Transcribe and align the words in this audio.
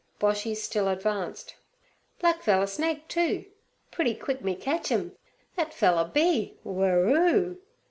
Boshy 0.19 0.55
still 0.55 0.87
advanced. 0.87 1.53
'Black 2.17 2.41
feller 2.41 2.65
snake 2.65 3.07
too; 3.07 3.45
pretty 3.91 4.15
quick 4.15 4.41
me 4.43 4.55
catchem, 4.55 5.15
that 5.55 5.75
feller 5.75 6.09
b—— 6.11 6.57
whirroo!' 6.65 7.59